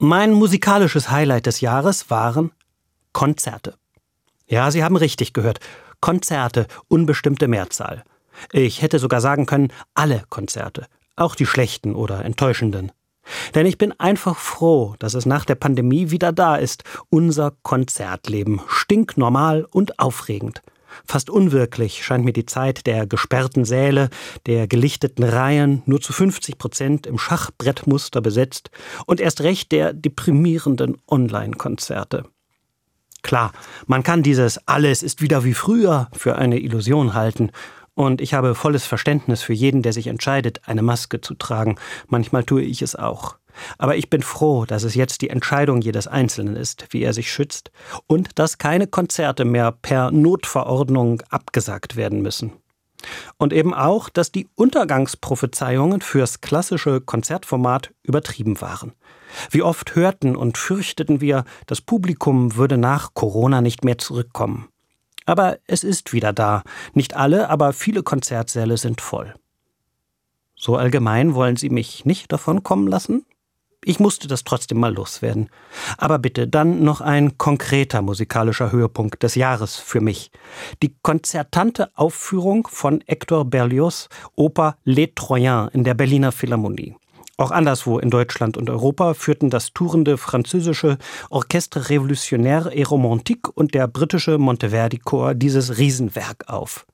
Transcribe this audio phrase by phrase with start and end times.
[0.00, 2.52] Mein musikalisches Highlight des Jahres waren
[3.12, 3.74] Konzerte.
[4.46, 5.58] Ja, Sie haben richtig gehört.
[6.00, 8.04] Konzerte, unbestimmte Mehrzahl.
[8.52, 12.92] Ich hätte sogar sagen können, alle Konzerte, auch die schlechten oder enttäuschenden.
[13.56, 18.60] Denn ich bin einfach froh, dass es nach der Pandemie wieder da ist, unser Konzertleben,
[18.68, 20.62] stinknormal und aufregend.
[21.04, 24.10] Fast unwirklich scheint mir die Zeit der gesperrten Säle,
[24.46, 28.70] der gelichteten Reihen, nur zu 50 Prozent im Schachbrettmuster besetzt
[29.06, 32.24] und erst recht der deprimierenden Online-Konzerte.
[33.22, 33.52] Klar,
[33.86, 37.50] man kann dieses alles ist wieder wie früher für eine Illusion halten.
[37.94, 41.76] Und ich habe volles Verständnis für jeden, der sich entscheidet, eine Maske zu tragen.
[42.06, 43.37] Manchmal tue ich es auch.
[43.78, 47.30] Aber ich bin froh, dass es jetzt die Entscheidung jedes Einzelnen ist, wie er sich
[47.30, 47.70] schützt,
[48.06, 52.52] und dass keine Konzerte mehr per Notverordnung abgesagt werden müssen.
[53.36, 58.92] Und eben auch, dass die Untergangsprophezeiungen fürs klassische Konzertformat übertrieben waren.
[59.50, 64.68] Wie oft hörten und fürchteten wir, das Publikum würde nach Corona nicht mehr zurückkommen.
[65.26, 66.62] Aber es ist wieder da.
[66.94, 69.34] Nicht alle, aber viele Konzertsäle sind voll.
[70.56, 73.24] So allgemein wollen Sie mich nicht davon kommen lassen?
[73.84, 75.50] Ich musste das trotzdem mal loswerden.
[75.96, 80.30] Aber bitte dann noch ein konkreter musikalischer Höhepunkt des Jahres für mich.
[80.82, 86.96] Die konzertante Aufführung von Hector Berlioz Oper Les Troyens in der Berliner Philharmonie.
[87.40, 90.98] Auch anderswo in Deutschland und Europa führten das tourende französische
[91.30, 96.84] Orchestre Révolutionnaire et Romantique und der britische Monteverdi Chor dieses Riesenwerk auf.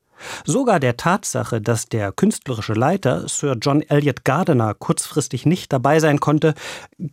[0.44, 6.20] Sogar der Tatsache, dass der künstlerische Leiter Sir John Elliot Gardiner kurzfristig nicht dabei sein
[6.20, 6.54] konnte,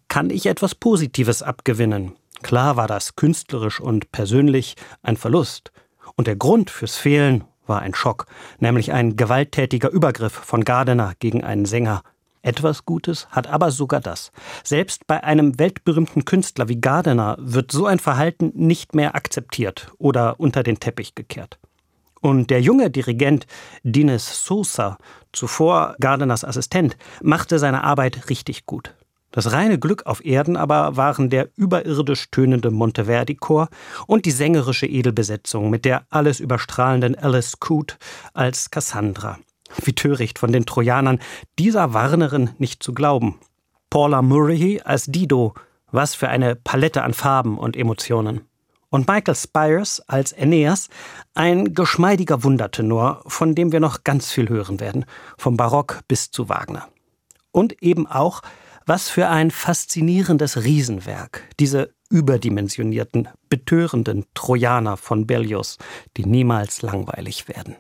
[0.08, 2.16] kann ich etwas Positives abgewinnen.
[2.42, 5.72] Klar war das künstlerisch und persönlich ein Verlust.
[6.16, 8.26] Und der Grund fürs Fehlen war ein Schock,
[8.60, 12.04] nämlich ein gewalttätiger Übergriff von Gardiner gegen einen Sänger.
[12.42, 14.32] Etwas Gutes hat aber sogar das.
[14.64, 20.40] Selbst bei einem weltberühmten Künstler wie Gardiner wird so ein Verhalten nicht mehr akzeptiert oder
[20.40, 21.60] unter den Teppich gekehrt.
[22.22, 23.48] Und der junge Dirigent
[23.84, 24.98] Dines Sosa,
[25.34, 28.94] zuvor Gardeners Assistent, machte seine Arbeit richtig gut.
[29.32, 33.70] Das reine Glück auf Erden aber waren der überirdisch tönende Monteverdi-Chor
[34.06, 37.96] und die sängerische Edelbesetzung mit der alles überstrahlenden Alice Coote
[38.34, 39.40] als Cassandra.
[39.84, 41.20] Wie töricht von den Trojanern,
[41.58, 43.40] dieser Warnerin nicht zu glauben.
[43.90, 45.54] Paula Murray als Dido,
[45.92, 48.42] was für eine Palette an Farben und Emotionen
[48.91, 50.90] und Michael Spires als Aeneas
[51.34, 55.06] ein geschmeidiger Wundertenor, von dem wir noch ganz viel hören werden,
[55.38, 56.88] vom Barock bis zu Wagner.
[57.51, 58.41] Und eben auch,
[58.85, 65.78] was für ein faszinierendes Riesenwerk, diese überdimensionierten, betörenden Trojaner von Berlioz,
[66.18, 67.78] die niemals langweilig werden.